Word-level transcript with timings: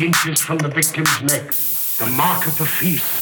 inches 0.00 0.40
from 0.40 0.58
the 0.58 0.68
victim's 0.68 1.22
neck, 1.22 1.52
the 1.98 2.06
mark 2.16 2.46
of 2.46 2.56
the 2.58 2.66
feast. 2.66 3.17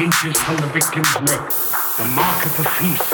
inches 0.00 0.40
from 0.40 0.56
the 0.58 0.66
victim's 0.68 1.12
neck, 1.22 1.50
the 1.98 2.04
mark 2.14 2.46
of 2.46 2.56
the 2.56 2.64
feast. 2.64 3.07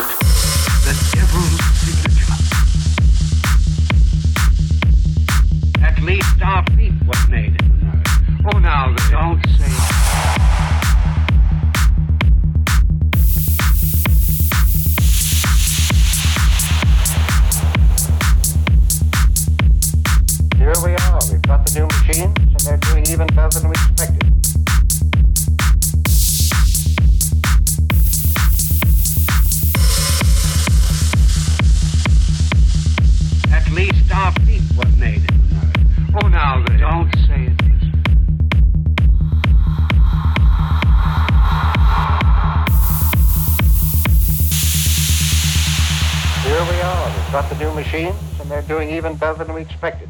doing 48.67 48.91
even 48.91 49.17
better 49.17 49.45
than 49.45 49.55
we 49.55 49.63
expected. 49.63 50.09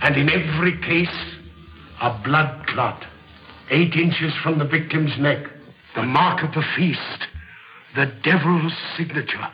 And 0.00 0.16
in 0.16 0.28
every 0.28 0.78
case, 0.80 1.16
a 2.00 2.20
blood 2.24 2.66
clot, 2.68 3.04
eight 3.70 3.94
inches 3.94 4.32
from 4.42 4.58
the 4.58 4.64
victim's 4.64 5.12
neck, 5.18 5.44
the 5.96 6.02
mark 6.02 6.44
of 6.44 6.54
the 6.54 6.62
feast, 6.76 7.26
the 7.96 8.06
devil's 8.22 8.72
signature. 8.96 9.48